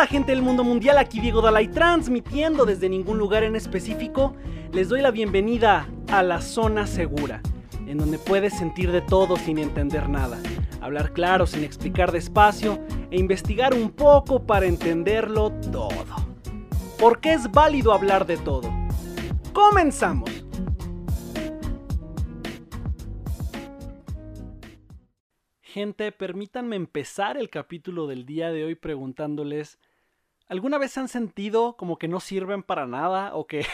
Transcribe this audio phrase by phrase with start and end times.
[0.00, 0.96] onda gente del mundo mundial?
[0.96, 4.34] Aquí Diego Dalai transmitiendo desde ningún lugar en específico.
[4.72, 7.42] Les doy la bienvenida a la zona segura,
[7.86, 10.38] en donde puedes sentir de todo sin entender nada,
[10.80, 12.78] hablar claro sin explicar despacio
[13.10, 16.16] e investigar un poco para entenderlo todo.
[16.98, 18.70] Porque es válido hablar de todo.
[19.52, 20.39] Comenzamos.
[25.72, 29.78] Gente, permítanme empezar el capítulo del día de hoy preguntándoles,
[30.48, 33.64] ¿alguna vez han sentido como que no sirven para nada o que,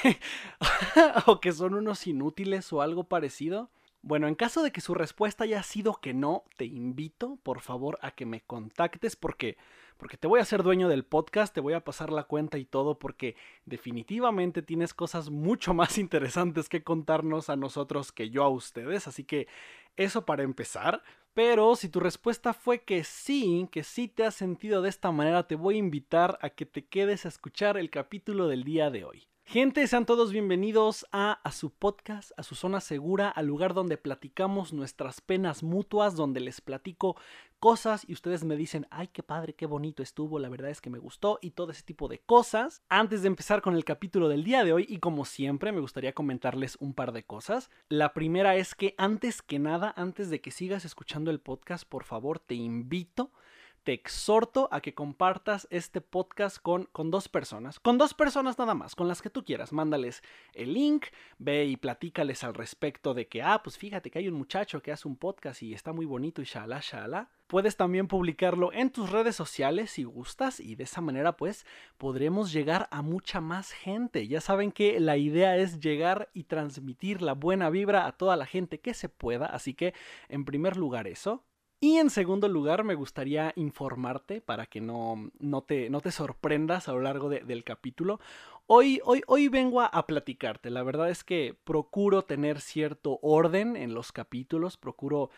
[1.27, 3.71] o que son unos inútiles o algo parecido?
[4.03, 7.99] Bueno, en caso de que su respuesta haya sido que no, te invito, por favor,
[8.03, 9.57] a que me contactes porque
[9.97, 12.67] porque te voy a hacer dueño del podcast, te voy a pasar la cuenta y
[12.67, 18.51] todo porque definitivamente tienes cosas mucho más interesantes que contarnos a nosotros que yo a
[18.51, 19.49] ustedes, así que
[19.97, 21.03] eso para empezar.
[21.37, 25.47] Pero si tu respuesta fue que sí, que sí te has sentido de esta manera,
[25.47, 29.05] te voy a invitar a que te quedes a escuchar el capítulo del día de
[29.05, 29.29] hoy.
[29.49, 33.97] Gente, sean todos bienvenidos a, a, su podcast, a su zona segura, al lugar donde
[33.97, 37.17] platicamos nuestras penas mutuas, donde les platico
[37.61, 40.91] cosas y ustedes me dicen, ay, qué padre, qué bonito estuvo, la verdad es que
[40.91, 42.83] me gustó y todo ese tipo de cosas.
[42.89, 46.13] Antes de empezar con el capítulo del día de hoy, y como siempre, me gustaría
[46.13, 47.71] comentarles un par de cosas.
[47.89, 52.03] La primera es que antes que nada, antes de que sigas escuchando el podcast, por
[52.03, 53.31] favor, te invito
[53.87, 58.75] te exhorto a que compartas este podcast con, con dos personas, con dos personas nada
[58.75, 59.73] más, con las que tú quieras.
[59.73, 61.07] Mándales el link,
[61.39, 64.91] ve y platícales al respecto de que, ah, pues fíjate que hay un muchacho que
[64.91, 67.31] hace un podcast y está muy bonito y shala, shala.
[67.47, 71.65] Puedes también publicarlo en tus redes sociales si gustas y de esa manera pues
[71.97, 74.27] podremos llegar a mucha más gente.
[74.27, 78.47] Ya saben que la idea es llegar y transmitir la buena vibra a toda la
[78.47, 79.95] gente que se pueda, así que
[80.29, 81.45] en primer lugar eso.
[81.79, 86.89] Y en segundo lugar, me gustaría informarte para que no, no, te, no te sorprendas
[86.89, 88.19] a lo largo del capítulo.
[88.67, 90.71] Hoy, hoy, hoy vengo a, platicarte.
[90.71, 95.31] La verdad es que procuro tener cierto orden en los capítulos, procuro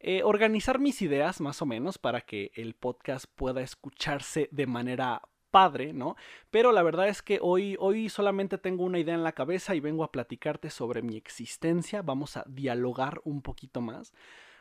[0.00, 5.22] eh, organizar mis ideas más o menos para que el podcast pueda escucharse de manera
[5.52, 6.16] padre, ¿no?
[6.50, 9.80] Pero la verdad es que hoy, hoy solamente tengo una idea en la cabeza y
[9.80, 12.02] vengo a platicarte sobre mi existencia.
[12.02, 14.12] Vamos a dialogar un poquito más.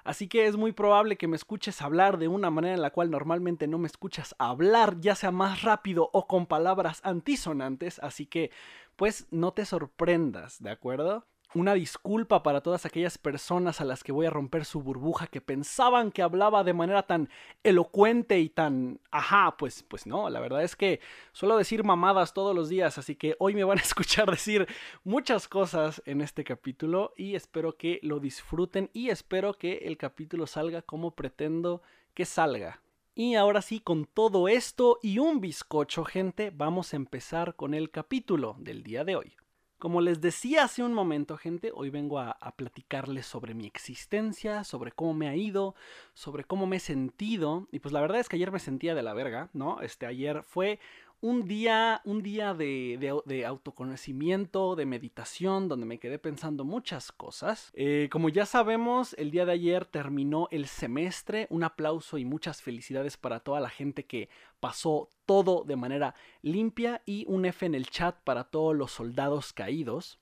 [0.06, 3.10] Así que es muy probable que me escuches hablar de una manera en la cual
[3.10, 8.52] normalmente no me escuchas hablar, ya sea más rápido o con palabras antisonantes, así que
[8.96, 11.26] pues no te sorprendas, ¿de acuerdo?
[11.54, 15.42] Una disculpa para todas aquellas personas a las que voy a romper su burbuja que
[15.42, 17.30] pensaban que hablaba de manera tan
[17.64, 21.00] elocuente y tan ajá, pues pues no, la verdad es que
[21.32, 24.68] suelo decir mamadas todos los días, así que hoy me van a escuchar decir
[25.04, 30.48] muchas cosas en este capítulo y espero que lo disfruten y espero que el capítulo
[30.48, 31.82] salga como pretendo
[32.14, 32.82] que salga.
[33.18, 37.90] Y ahora sí, con todo esto y un bizcocho, gente, vamos a empezar con el
[37.90, 39.38] capítulo del día de hoy.
[39.78, 44.94] Como les decía hace un momento, gente, hoy vengo a, platicarles sobre mi existencia, sobre
[44.94, 45.76] cómo me ha ido,
[46.14, 47.68] sobre cómo me he sentido.
[47.72, 49.82] Y pues la verdad es que ayer me sentía de la verga, ¿no?
[49.82, 50.80] Este ayer fue
[51.26, 57.72] un día, un día de, autoconocimiento, de meditación, donde me quedé pensando muchas cosas.
[57.74, 61.48] Eh, como ya sabemos, el día de ayer terminó el semestre.
[61.50, 67.02] Un aplauso y muchas felicidades para toda la gente que pasó todo de manera limpia
[67.08, 70.20] y un F en el chat para todos los soldados caídos.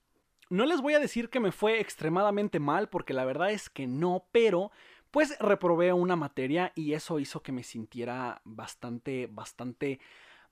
[0.48, 3.86] No les voy a decir que me fue extremadamente mal, porque la verdad es que
[3.86, 4.70] no, pero
[5.10, 10.00] pues reprobé una materia y eso hizo que me sintiera bastante, bastante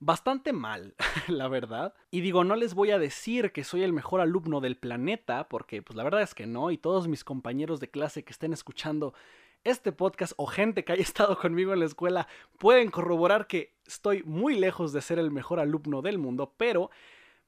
[0.05, 0.95] bastante mal,
[1.27, 1.93] la verdad.
[2.11, 5.81] Y digo, no les voy a decir que soy el mejor alumno del planeta, porque
[5.81, 9.13] pues la verdad es que no, y todos mis compañeros de clase que estén escuchando
[9.63, 12.27] este podcast o gente que haya estado conmigo en la escuela
[12.57, 16.89] pueden corroborar que estoy muy lejos de ser el mejor alumno del mundo, pero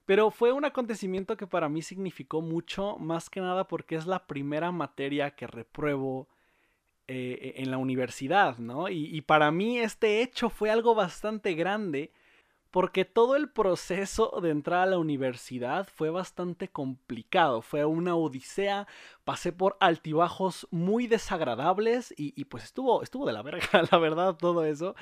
[0.06, 4.28] pero fue un acontecimiento que para mí significó mucho, más que nada porque es la
[4.28, 6.28] primera materia que repruebo
[7.08, 8.90] eh, en la universidad, ¿no?
[8.90, 12.12] Y, para mí este hecho fue algo bastante grande
[12.76, 18.86] porque todo el proceso de entrar a la universidad fue bastante complicado, fue una odisea,
[19.24, 24.66] pasé por altibajos muy desagradables y, pues estuvo, estuvo de la verga, la verdad, todo
[24.66, 24.94] eso.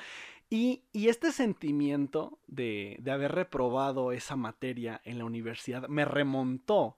[0.48, 6.96] Y, este sentimiento de, haber reprobado esa materia en la universidad me remontó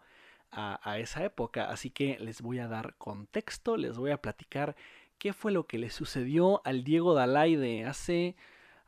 [0.51, 4.77] a, a esa época, así que les voy a dar contexto, les voy a platicar
[5.17, 8.37] qué fue lo que le sucedió al Diego Dalai de hace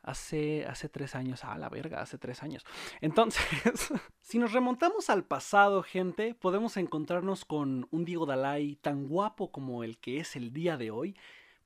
[0.03, 1.43] hace, hace tres años.
[1.43, 2.65] Ah, la verga, hace tres años.
[3.01, 3.43] Entonces,
[4.21, 9.83] si nos remontamos al pasado, gente, podemos encontrarnos con un Diego Dalai tan guapo como
[9.83, 11.15] el que es el día de hoy,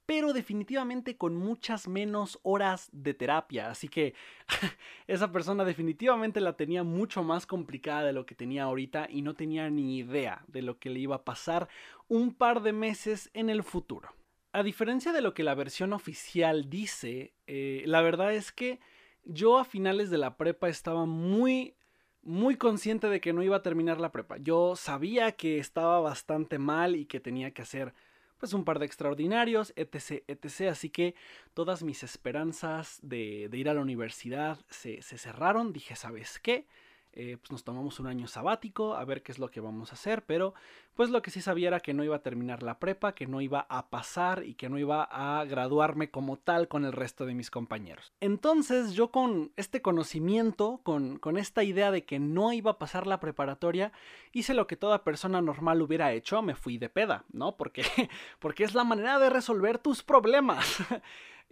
[0.05, 3.69] pero definitivamente con muchas menos horas de terapia.
[3.69, 4.13] Así que
[5.07, 9.33] esa persona definitivamente la tenía mucho más complicada de lo que tenía ahorita y no
[9.33, 11.69] tenía ni idea de lo que le iba a pasar
[12.07, 14.09] un par de meses en el futuro.
[14.53, 18.79] A diferencia de lo que la versión oficial dice, eh, la verdad es que
[19.23, 21.75] yo a finales de la prepa estaba muy
[22.21, 24.37] muy consciente de que no iba a terminar la prepa.
[24.37, 27.93] Yo sabía que estaba bastante mal y que tenía que hacer
[28.37, 30.69] pues un par de extraordinarios, etc, etc.
[30.69, 31.15] Así que
[31.53, 35.73] todas mis esperanzas de, ir a la universidad se, se cerraron.
[35.73, 36.67] Dije, ¿sabes qué?
[37.15, 39.93] Eh, pues nos tomamos un año sabático a ver qué es lo que vamos a
[39.93, 40.55] hacer, pero
[40.95, 43.39] pues lo que sí sabía era que no iba a terminar la prepa, que no
[43.39, 47.35] iba a pasar y que no iba a graduarme como tal con el resto de
[47.35, 48.13] mis compañeros.
[48.19, 53.05] Entonces yo con este conocimiento, con, con esta idea de que no iba a pasar
[53.05, 53.91] la preparatoria,
[54.31, 57.57] hice lo que toda persona normal hubiera hecho, me fui de peda, ¿no?
[57.57, 57.83] Porque,
[58.39, 60.81] porque es la manera de resolver tus problemas.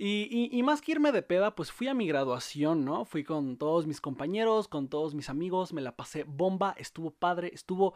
[0.03, 3.06] Y, más que irme de peda, pues fui a mi graduación, ¿no?
[3.06, 7.51] Fui con todos mis compañeros, con todos mis amigos, me la pasé bomba, estuvo padre,
[7.53, 7.94] estuvo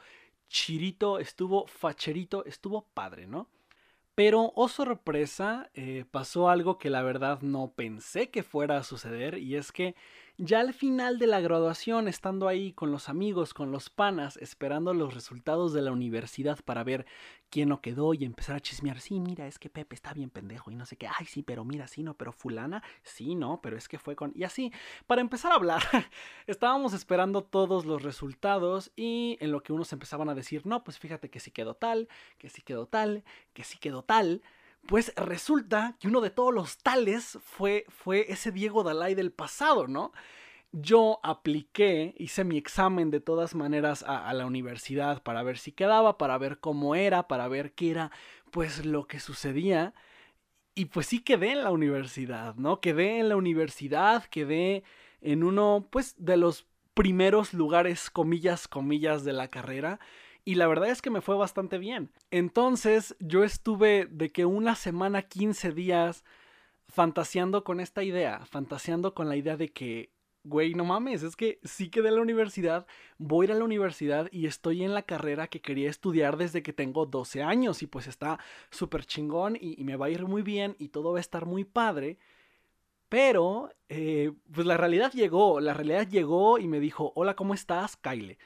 [0.48, 3.50] chirito, estuvo facherito, estuvo padre, ¿no?
[4.14, 9.40] Pero, oh sorpresa, eh, pasó algo que la verdad no pensé que fuera a suceder
[9.40, 9.96] y es que
[10.38, 14.94] ya al final de la graduación, estando ahí con los amigos, con los panas, esperando
[14.94, 17.06] los resultados de la universidad para ver
[17.50, 20.72] quién no quedó y empezar a chismear, sí, mira, es que Pepe está bien pendejo
[20.72, 23.78] y no sé qué, ay, sí, pero mira, sí, no, pero fulana, sí, no, pero
[23.78, 24.34] es que fue con...
[24.36, 24.74] Y así,
[25.08, 25.82] para empezar a hablar,
[26.48, 31.00] estábamos esperando todos los resultados y en lo que unos empezaban a decir, no, pues
[31.00, 33.24] fíjate que sí quedó tal, que sí quedó tal,
[33.54, 34.42] que sí quedó tal.
[34.88, 39.88] Pues resulta que uno de todos los tales fue, fue ese Diego Dalai del pasado,
[39.88, 40.12] ¿no?
[40.72, 45.72] Yo apliqué, hice mi examen de todas maneras a, a, la universidad para ver si
[45.72, 48.12] quedaba, para ver cómo era, para ver qué era,
[48.52, 49.96] pues lo que sucedía.
[50.76, 52.82] Y pues sí quedé en la universidad, ¿no?
[52.82, 54.84] Quedé en la universidad, quedé
[55.22, 60.00] en uno, pues, de los primeros lugares, comillas, comillas, de la carrera
[60.46, 62.12] y la verdad es que me fue bastante bien.
[62.30, 66.24] Entonces yo estuve de que una semana, 15 días
[66.88, 70.12] fantaseando con esta idea, fantaseando con la idea de que,
[70.44, 72.86] güey, no mames, es que sí quedé en la universidad,
[73.18, 76.62] voy a ir a la universidad y estoy en la carrera que quería estudiar desde
[76.62, 78.40] que tengo 12 años y pues está
[78.70, 81.64] súper chingón y, me va a ir muy bien y todo va a estar muy
[81.64, 82.20] padre.
[83.10, 87.98] Pero, eh, pues la realidad llegó, la realidad llegó y me dijo, hola, ¿cómo estás?
[87.98, 88.38] Kyle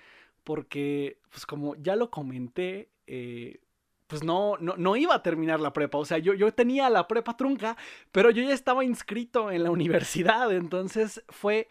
[0.43, 3.59] porque, pues como ya lo comenté, eh,
[4.07, 5.99] pues no, no, no, iba a terminar la prepa.
[5.99, 7.77] O sea, yo, yo tenía la prepa trunca,
[8.11, 10.51] pero yo ya estaba inscrito en la universidad.
[10.51, 11.69] Entonces fue,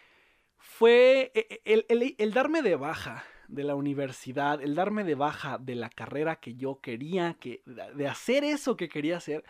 [0.56, 5.58] fue e, e, el, el, darme de baja de la universidad, el darme de baja
[5.58, 9.42] de la carrera que yo quería, que, de hacer eso que quería hacer,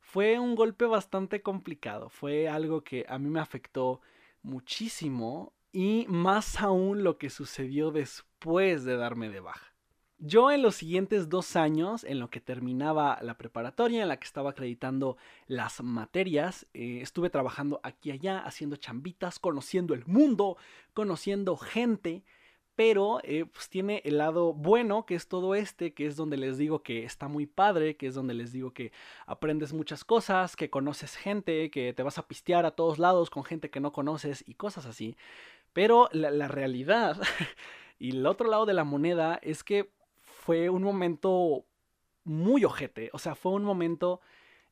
[0.00, 2.08] fue un golpe bastante complicado.
[2.08, 4.00] Fue algo que a mí me afectó
[4.42, 9.72] muchísimo y más aún lo que sucedió después de darme de baja.
[10.24, 14.26] Yo en los siguientes dos años, en lo que terminaba la preparatoria, en la que
[14.26, 15.16] estaba acreditando
[15.48, 20.58] las materias, eh, estuve trabajando aquí y allá, haciendo chambitas, conociendo el mundo,
[20.94, 22.22] conociendo gente,
[22.74, 26.56] pero eh, pues tiene el lado bueno, que es todo este, que es donde les
[26.56, 28.92] digo que está muy padre, que es donde les digo que
[29.26, 33.44] aprendes muchas cosas, que conoces gente, que te vas a pistear a todos lados con
[33.44, 35.16] gente que no conoces y cosas así.
[35.72, 37.20] Pero la, realidad
[37.98, 39.90] y el otro lado de la moneda es que
[40.22, 41.64] fue un momento
[42.24, 43.10] muy ojete.
[43.12, 44.20] O sea, fue un momento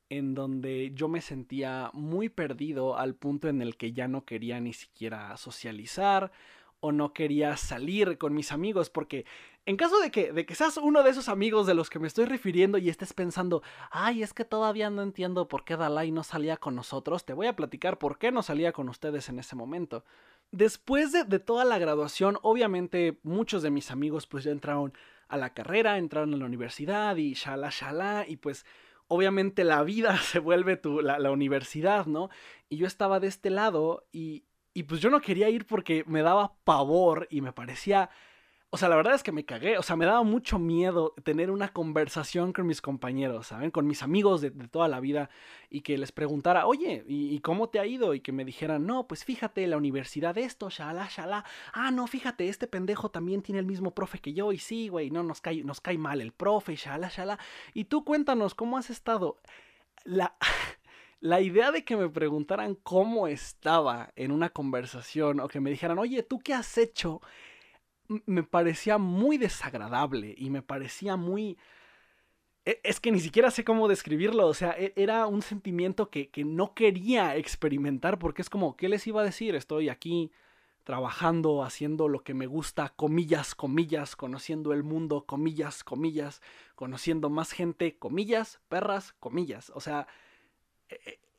[0.09, 4.61] en donde yo me sentía muy perdido al punto en el que ya no quería
[4.61, 6.33] ni siquiera socializar
[6.81, 9.27] o no quería salir con mis amigos porque
[9.67, 12.09] en caso de que, de que seas uno de esos amigos de los que me
[12.09, 16.23] estoy refiriendo y estés pensando, ay, es que todavía no entiendo por qué Dalai no
[16.23, 19.57] salía con nosotros, te voy a platicar por qué no salía con ustedes en ese
[19.57, 20.05] momento.
[20.51, 24.95] Después de, toda la graduación, obviamente muchos de mis amigos pues ya entraron
[25.29, 28.65] a la carrera, entraron a la universidad y shala shala y pues
[29.07, 32.31] obviamente la vida se vuelve tu, la, la universidad, ¿no?
[32.69, 34.45] Y yo estaba de este lado y,
[34.75, 38.11] y pues yo no quería ir porque me daba pavor y me parecía
[38.73, 39.79] o sea, la verdad es que me cagué.
[39.79, 43.73] O sea, me daba mucho miedo tener una conversación con mis compañeros, ¿saben?
[43.73, 45.29] Con mis amigos de, toda la vida
[45.71, 48.15] y que les preguntara, oye, ¿y, cómo te ha ido?
[48.15, 51.45] Y que me dijeran, no, pues fíjate, la universidad esto, shala, shala.
[51.73, 54.53] Ah, no, fíjate, este pendejo también tiene el mismo profe que yo.
[54.53, 57.41] Y sí, güey, no, nos cae, nos cae mal el profe, shala, shala.
[57.75, 59.39] Y tú cuéntanos, ¿cómo has estado?
[60.05, 60.37] La.
[61.21, 65.99] la idea de que me preguntaran cómo estaba en una conversación o que me dijeran,
[65.99, 67.21] oye, ¿tú qué has hecho
[68.27, 71.59] me parecía muy desagradable y me parecía muy
[72.65, 76.29] e, es que ni siquiera sé cómo describirlo, o sea, e, era un sentimiento que,
[76.29, 79.55] que no quería experimentar porque es como, ¿qué les iba a decir?
[79.55, 80.33] Estoy aquí
[80.85, 86.43] trabajando, haciendo lo que me gusta, comillas, comillas, conociendo el mundo, comillas, comillas,
[86.75, 89.71] conociendo más gente, comillas, perras, comillas.
[89.75, 90.09] O sea,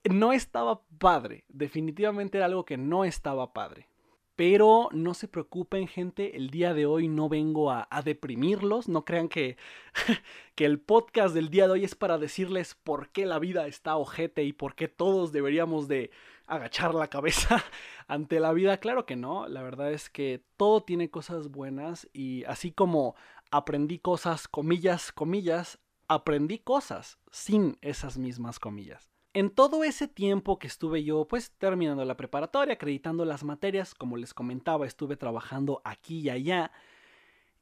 [0.10, 3.88] no estaba padre, definitivamente era algo que no estaba padre.
[4.36, 9.28] Pero no se preocupen gente, el día de hoy no vengo a, deprimirlos, no crean
[9.30, 9.58] que,
[10.56, 13.98] que el podcast del día de hoy es para decirles por qué la vida está
[13.98, 16.10] ojete y por qué todos deberíamos de
[16.48, 17.64] agachar la cabeza
[18.08, 18.78] ante la vida.
[18.78, 23.16] Claro que no, la verdad es que todo tiene cosas buenas y así como
[23.52, 25.78] aprendí cosas, comillas, comillas,
[26.08, 29.11] aprendí cosas sin esas mismas comillas.
[29.34, 34.18] En todo ese tiempo que estuve yo pues terminando la preparatoria, acreditando las materias, como
[34.18, 36.72] les comentaba, estuve trabajando aquí y allá.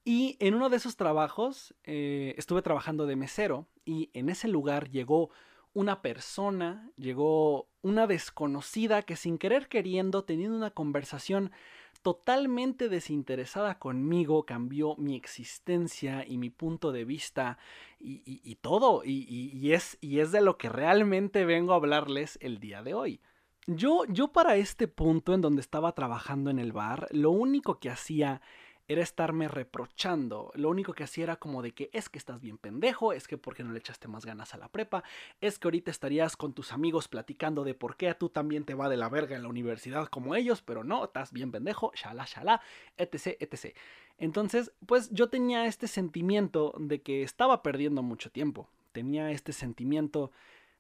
[0.04, 4.90] Y en uno de esos trabajos eh, estuve trabajando de mesero y en ese lugar
[4.90, 5.30] llegó
[5.74, 11.52] una persona, llegó una desconocida que sin querer queriendo, teniendo una conversación
[12.02, 17.58] totalmente desinteresada conmigo, cambió mi existencia y mi punto de vista
[18.00, 19.04] y, todo.
[19.04, 23.22] Y, es, y es de lo que realmente vengo a hablarles el día de hoy.
[23.68, 27.90] Yo, yo para este punto en donde estaba trabajando en el bar, lo único que
[27.90, 28.42] hacía
[28.90, 30.52] era estarme reprochando.
[30.56, 33.38] Lo único que hacía era como de que es que estás bien pendejo, es que
[33.38, 35.04] porque no le echaste más ganas a la prepa,
[35.42, 38.74] es que ahorita estarías con tus amigos platicando de por qué a tú también te
[38.74, 42.26] va de la verga en la universidad como ellos, pero no, estás bien pendejo, shala,
[42.26, 42.62] shala,
[42.98, 43.78] etc, etc.
[44.18, 48.68] Entonces, pues yo tenía este sentimiento de que estaba perdiendo mucho tiempo.
[48.92, 50.32] Tenía este sentimiento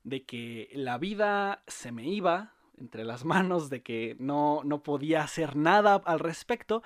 [0.04, 5.22] de que la vida se me iba entre las manos, de que no, no podía
[5.22, 6.82] hacer nada al respecto.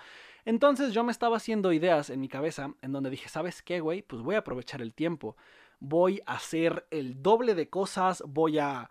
[0.46, 4.02] Entonces yo me estaba haciendo ideas en mi cabeza en donde dije, ¿sabes qué, güey?
[4.02, 5.38] Pues voy a aprovechar el tiempo.
[5.80, 8.90] Voy a hacer el doble de cosas, voy a,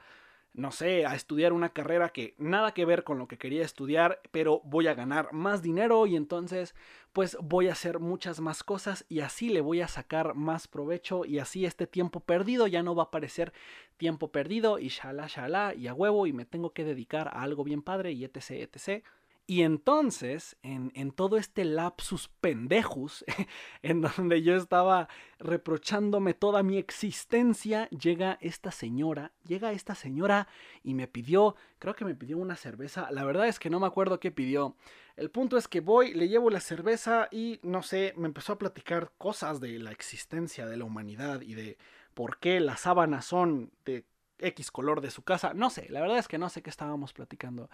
[0.54, 4.21] no sé, a estudiar una carrera que nada que ver con lo que quería estudiar,
[4.30, 6.75] pero voy a ganar más dinero y entonces
[7.12, 11.26] pues voy a hacer muchas más cosas y así le voy a sacar más provecho
[11.26, 13.52] y así este tiempo perdido ya no va a parecer
[13.99, 17.64] tiempo perdido y shala shala y a huevo y me tengo que dedicar a algo
[17.64, 19.04] bien padre y etc etc.
[19.46, 23.25] Y entonces, en, en, todo este lapsus pendejus,
[23.82, 25.08] en donde yo estaba
[25.40, 30.46] reprochándome toda mi existencia, llega esta señora, llega esta señora
[30.84, 33.87] y me pidió, creo que me pidió una cerveza, la verdad es que no me
[33.88, 34.76] acuerdo qué pidió.
[35.16, 38.58] El punto es que voy, le llevo la cerveza y, no sé, me empezó a
[38.58, 41.78] platicar cosas de la existencia de la humanidad y de
[42.14, 44.04] por qué las sábanas son de
[44.38, 45.52] X color de su casa.
[45.54, 47.68] No sé, la verdad es que no sé qué estábamos platicando.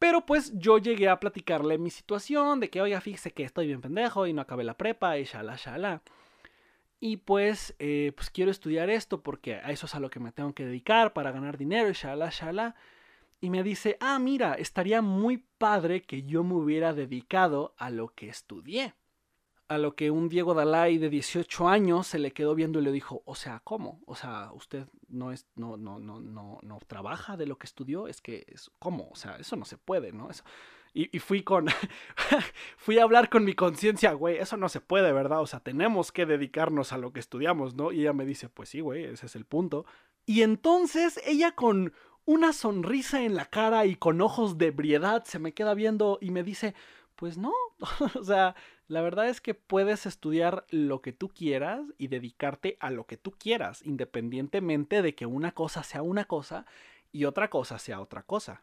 [0.00, 3.82] Pero pues yo llegué a platicarle mi situación, de que, oiga, fíjese que estoy bien
[3.82, 6.02] pendejo y no acabé la prepa y shala, shala.
[7.00, 10.32] Y pues, eh, pues quiero estudiar esto porque a eso es a lo que me
[10.32, 12.76] tengo que dedicar para ganar dinero y shala, shala.
[13.42, 18.08] Y me dice, ah, mira, estaría muy padre que yo me hubiera dedicado a lo
[18.08, 18.94] que estudié
[19.70, 22.90] a lo que un Diego Dalai de 18 años se le quedó viendo y le
[22.90, 24.00] dijo, o sea, ¿cómo?
[24.04, 28.08] O sea, usted no es, no, no, no, no, no trabaja de lo que estudió,
[28.08, 29.08] es que, es, ¿cómo?
[29.12, 30.28] O sea, eso no se puede, ¿no?
[30.28, 30.42] Eso.
[30.92, 31.68] Y, y fui con,
[32.78, 35.40] fui a hablar con mi conciencia, güey, eso no se puede, ¿verdad?
[35.40, 37.92] O sea, tenemos que dedicarnos a lo que estudiamos, ¿no?
[37.92, 39.86] Y ella me dice, pues sí, güey, ese es el punto.
[40.26, 41.92] Y entonces ella con
[42.24, 46.32] una sonrisa en la cara y con ojos de ebriedad se me queda viendo y
[46.32, 46.74] me dice,
[47.14, 47.52] pues no,
[48.18, 48.54] o sea,
[48.88, 53.16] la verdad es que puedes estudiar lo que tú quieras y dedicarte a lo que
[53.16, 56.66] tú quieras, independientemente de que una cosa sea una cosa
[57.12, 58.62] y otra cosa sea otra cosa.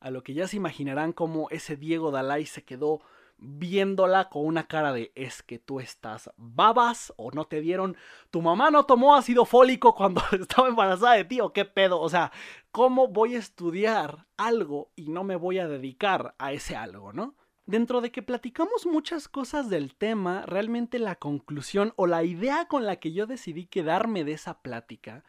[0.00, 3.00] A lo que ya se imaginarán como ese Diego Dalai se quedó
[3.38, 7.96] viéndola con una cara de es que tú estás babas o no te dieron,
[8.30, 12.08] tu mamá no tomó ácido fólico cuando estaba embarazada de ti o qué pedo, o
[12.08, 12.32] sea,
[12.70, 17.34] ¿cómo voy a estudiar algo y no me voy a dedicar a ese algo, no?
[17.66, 22.84] Dentro de que platicamos muchas cosas del tema, realmente la conclusión o la idea con
[22.84, 25.24] la que yo decidí quedarme de esa plática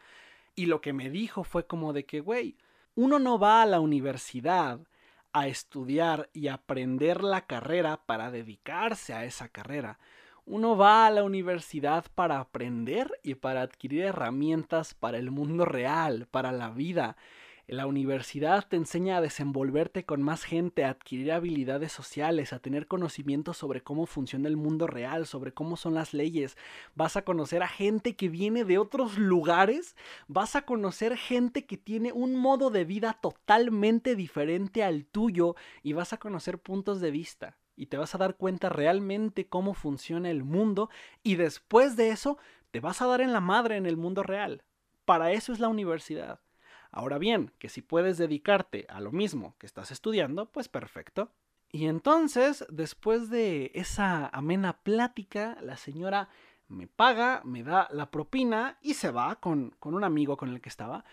[0.54, 2.56] y lo que me dijo fue como de que, güey,
[2.94, 4.80] uno no va a la universidad
[5.32, 9.98] a estudiar y aprender la carrera para dedicarse a esa carrera.
[10.46, 16.26] Uno va a la universidad para aprender y para adquirir herramientas para el mundo real,
[16.30, 17.16] para la vida.
[17.68, 22.86] La universidad te enseña a desenvolverte con más gente, a adquirir habilidades sociales, a tener
[22.86, 26.56] conocimiento sobre cómo funciona el mundo real, sobre cómo son las leyes.
[26.94, 29.96] Vas a conocer a gente que viene de otros lugares,
[30.28, 35.92] vas a conocer gente que tiene un modo de vida totalmente diferente al tuyo y
[35.92, 40.30] vas a conocer puntos de vista y te vas a dar cuenta realmente cómo funciona
[40.30, 40.88] el mundo
[41.24, 42.38] y después de eso
[42.70, 44.62] te vas a dar en la madre en el mundo real.
[45.04, 46.45] Para eso es la universidad.
[46.96, 51.30] Ahora bien, que si puedes dedicarte a lo mismo que estás estudiando, pues perfecto.
[51.70, 56.30] Y entonces, después de esa amena plática, la señora
[56.68, 60.62] me paga, me da la propina y se va con, con un amigo con el
[60.62, 61.04] que estaba.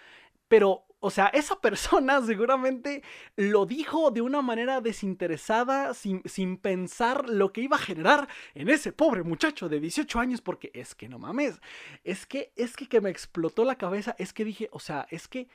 [0.47, 3.03] Pero, o sea, esa persona seguramente
[3.35, 8.69] lo dijo de una manera desinteresada, sin, sin, pensar lo que iba a generar en
[8.69, 11.59] ese pobre muchacho de 18 años, porque es que no mames,
[12.05, 15.27] es que, es que, que me explotó la cabeza, es que dije, o sea, es
[15.27, 15.49] que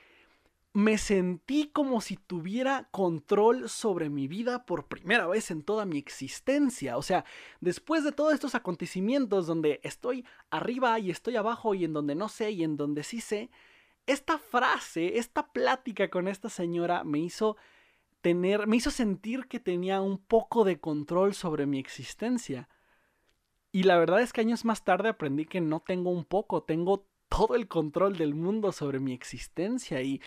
[0.73, 5.97] me sentí como si tuviera control sobre mi vida por primera vez en toda mi
[5.97, 6.97] existencia.
[6.97, 7.25] O sea,
[7.59, 12.29] después de todos estos acontecimientos donde estoy arriba y estoy abajo y en donde no
[12.29, 13.49] sé y en donde sí sé,
[14.05, 17.57] esta frase, esta plática con esta señora me hizo
[18.21, 22.69] tener, me hizo sentir que tenía un poco de control sobre mi existencia.
[23.71, 27.07] Y la verdad es que años más tarde aprendí que no tengo un poco, tengo
[27.29, 30.21] todo el control del mundo sobre mi existencia y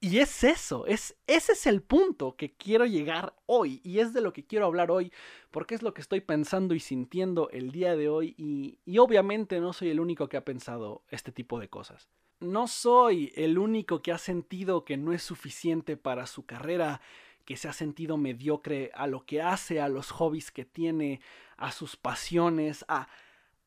[0.00, 4.22] y, es eso, es, ese es el punto que quiero llegar hoy y es de
[4.22, 5.12] lo que quiero hablar hoy
[5.50, 9.60] porque es lo que estoy pensando y sintiendo el día de hoy y, y obviamente
[9.60, 12.08] no soy el único que ha pensado este tipo de cosas.
[12.38, 17.02] No soy el único que ha sentido que no es suficiente para su carrera,
[17.44, 21.20] que se ha sentido mediocre a lo que hace, a los hobbies que tiene,
[21.58, 23.08] a sus pasiones, a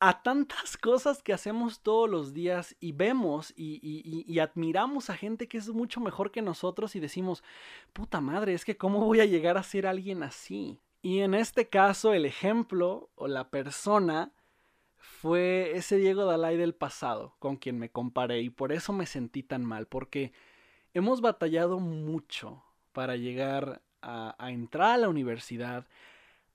[0.06, 5.58] a tantas cosas que hacemos todos los días y vemos y, admiramos a gente que
[5.58, 7.42] es mucho mejor que nosotros y decimos,
[7.94, 10.78] puta madre, es que cómo voy a llegar a ser alguien así.
[11.02, 14.34] Y en este caso el ejemplo o la persona
[14.98, 19.42] fue ese Diego Dalai del pasado con quien me comparé y por eso me sentí
[19.42, 20.34] tan mal, porque
[20.94, 25.88] hemos batallado mucho para llegar a, a entrar a la universidad,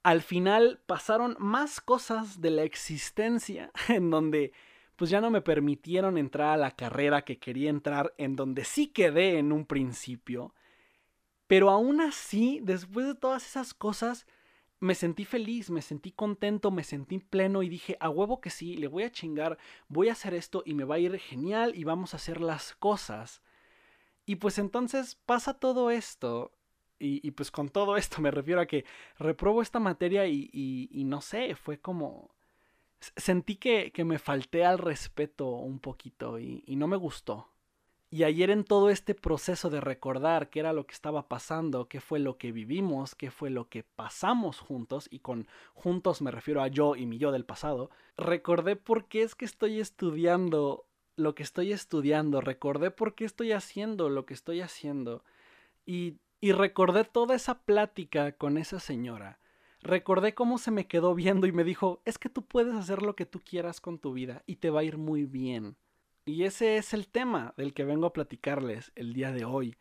[0.09, 4.53] al final pasaron más cosas de la existencia en donde
[4.97, 8.87] pues ya no me permitieron entrar a la carrera que quería entrar, en donde sí
[8.87, 10.55] quedé en un principio.
[11.47, 14.27] Pero aún así, después de todas esas cosas,
[14.81, 18.79] me sentí feliz, me sentí contento, me sentí pleno y dije, a huevo que sí,
[18.79, 21.85] le voy a chingar, voy a hacer esto y me va a ir genial y
[21.85, 23.43] vamos a hacer las cosas.
[24.25, 26.58] Y pues entonces pasa todo esto
[26.99, 28.85] y, pues con todo esto me refiero a que
[29.19, 32.31] reprobo esta materia y, no sé, fue como...
[33.17, 37.49] Sentí que, me falté al respeto un poquito y, no me gustó.
[38.11, 42.01] Y ayer en todo este proceso de recordar qué era lo que estaba pasando, qué
[42.01, 46.63] fue lo que vivimos, qué fue lo que pasamos juntos, y con juntos me refiero
[46.63, 51.35] a yo y mi yo del pasado, recordé por qué es que estoy estudiando lo
[51.35, 55.23] que estoy estudiando, recordé por qué estoy haciendo lo que estoy haciendo.
[55.85, 59.39] Y y recordé toda esa plática con esa señora.
[59.81, 63.15] Recordé cómo se me quedó viendo y me dijo, es que tú puedes hacer lo
[63.15, 65.77] que tú quieras con tu vida y te va a ir muy bien.
[66.25, 69.77] Y ese es el tema del que vengo a platicarles el día de hoy.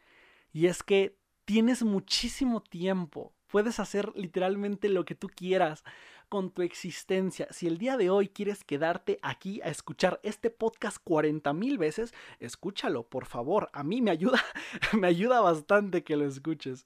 [0.53, 5.83] Y es que tienes muchísimo tiempo, puedes hacer literalmente lo que tú quieras
[6.29, 7.47] con tu existencia.
[7.51, 12.13] Si el día de hoy quieres quedarte aquí a escuchar este podcast 40 mil veces,
[12.39, 13.69] escúchalo, por favor.
[13.73, 14.43] A mí me ayuda,
[14.93, 16.85] me ayuda bastante que lo escuches.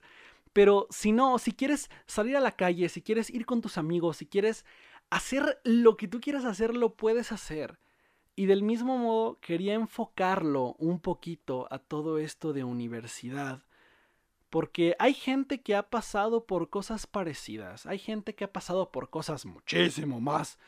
[0.53, 4.17] Pero si no, si quieres salir a la calle, si quieres ir con tus amigos,
[4.17, 4.65] si quieres
[5.09, 7.79] hacer lo que tú quieras hacer, lo puedes hacer.
[8.35, 13.63] Y del mismo modo quería enfocarlo un poquito a todo esto de universidad
[14.51, 19.09] porque hay gente que ha pasado por cosas parecidas, hay gente que ha pasado por
[19.09, 20.59] cosas muchísimo más,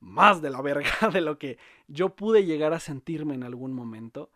[0.00, 4.30] más de la verga de lo que yo pude llegar a sentirme en algún momento.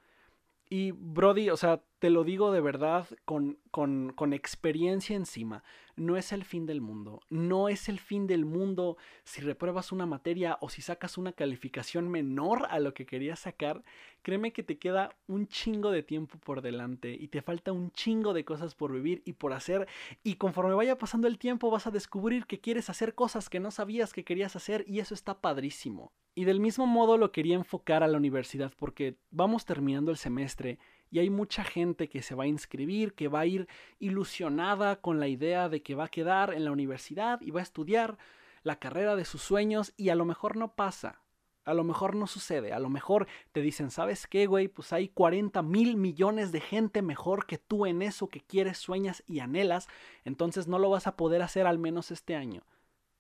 [0.70, 5.64] Y Brody, o sea, te lo digo de verdad con, con, con, experiencia encima,
[5.96, 10.06] no es el fin del mundo, no es el fin del mundo si repruebas una
[10.06, 13.82] materia o si sacas una calificación menor a lo que querías sacar,
[14.22, 18.32] créeme que te queda un chingo de tiempo por delante y te falta un chingo
[18.32, 19.88] de cosas por vivir y por hacer
[20.22, 23.72] y conforme vaya pasando el tiempo vas a descubrir que quieres hacer cosas que no
[23.72, 26.12] sabías que querías hacer y eso está padrísimo.
[26.34, 30.78] Y del mismo modo lo quería enfocar a la universidad porque vamos terminando el semestre
[31.10, 33.68] y hay mucha gente que se va a inscribir, que va a ir
[33.98, 37.62] ilusionada con la idea de que va a quedar en la universidad y va a
[37.62, 38.18] estudiar
[38.62, 41.22] la carrera de sus sueños y a lo mejor no pasa.
[41.64, 44.68] A lo mejor no sucede, a lo mejor te dicen, ¿sabes qué, güey?
[44.68, 49.22] Pues hay 40 mil millones de gente mejor que tú en eso que quieres, sueñas
[49.26, 49.86] y anhelas,
[50.24, 52.62] entonces no lo vas a poder hacer al menos este año.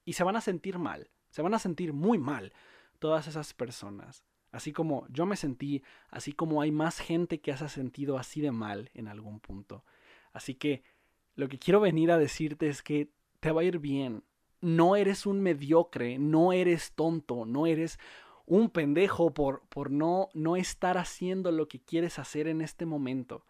[0.06, 2.54] Y se van a sentir mal, se van a sentir muy mal,
[2.98, 4.24] todas esas personas.
[4.50, 8.40] Así como yo me sentí, así como hay más gente que se ha sentido así
[8.40, 9.84] de mal en algún punto.
[10.32, 10.82] Así que
[11.34, 14.24] lo que quiero venir a decirte es que te va a ir bien.
[14.60, 17.98] No eres un mediocre, no eres tonto, no eres
[18.46, 23.44] un pendejo por, por no, no estar haciendo lo que quieres hacer en este momento.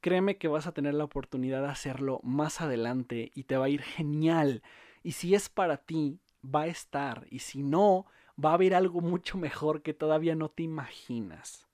[0.00, 3.68] Créeme que vas a tener la oportunidad de hacerlo más adelante y te va a
[3.68, 4.62] ir genial.
[5.02, 7.26] Y si es para ti, va a estar.
[7.30, 8.06] Y si no,
[8.42, 11.66] va a haber algo mucho mejor que todavía no te imaginas.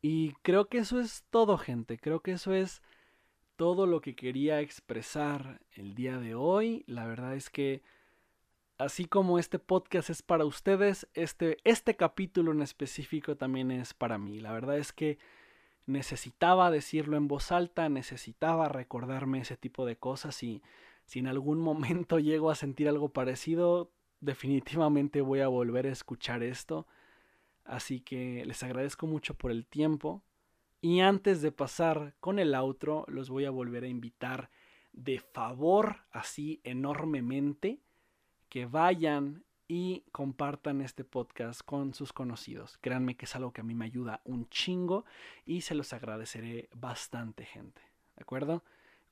[0.00, 1.98] Y creo que eso es todo, gente.
[1.98, 2.82] Creo que eso es
[3.56, 6.84] todo lo que quería expresar el día de hoy.
[6.86, 7.82] La verdad es que
[8.78, 14.18] así como este podcast es para ustedes, este, este capítulo en específico también es para
[14.18, 14.40] mí.
[14.40, 15.18] La verdad es que
[15.86, 20.62] necesitaba decirlo en voz alta, necesitaba recordarme ese tipo de cosas y
[21.04, 23.90] si en algún momento llego a sentir algo parecido,
[24.24, 26.86] definitivamente voy a volver a escuchar esto.
[27.64, 30.22] Así que les agradezco mucho por el tiempo.
[30.80, 34.50] Y antes de pasar con el outro, los voy a volver a invitar
[34.92, 37.80] de favor, así enormemente,
[38.48, 42.76] que vayan y compartan este podcast con sus conocidos.
[42.82, 45.06] Créanme que es algo que a mí me ayuda un chingo
[45.46, 47.80] y se los agradeceré bastante, gente.
[48.16, 48.62] ¿De acuerdo?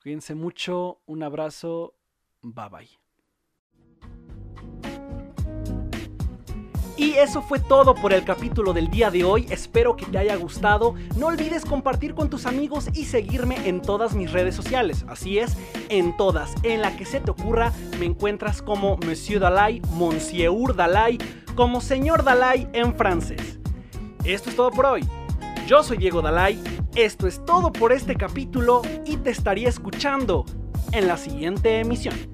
[0.01, 1.95] Cuídense mucho, un abrazo,
[2.41, 3.02] bye bye.
[7.03, 9.45] Y eso fue todo por el capítulo del día de hoy.
[9.49, 10.95] Espero que te haya gustado.
[11.17, 15.03] No olvides compartir con tus amigos y seguirme en todas mis redes sociales.
[15.09, 15.57] Así es,
[15.89, 16.55] en todas.
[16.63, 21.17] En la que se te ocurra, me encuentras como Monsieur Dalai, Monsieur Dalai,
[21.55, 23.59] como Señor Dalai en francés.
[24.23, 25.05] Esto es todo por hoy.
[25.67, 26.57] Yo soy Diego Dalai.
[26.95, 30.45] Esto es todo por este capítulo y te estaría escuchando
[30.93, 32.32] en la siguiente emisión.